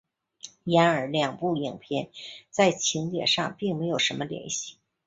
[0.63, 2.09] 然而两部影片
[2.49, 4.79] 在情节上并没有什么联系。